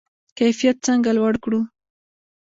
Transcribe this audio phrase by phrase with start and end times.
[0.37, 1.61] کیفیت څنګه لوړ کړو؟